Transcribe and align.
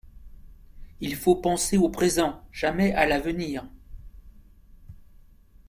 Il 0.99 1.15
faut 1.15 1.35
penser 1.35 1.77
au 1.77 1.87
présent, 1.87 2.41
jamais 2.51 2.91
à 2.95 3.05
l'avenir. 3.05 3.67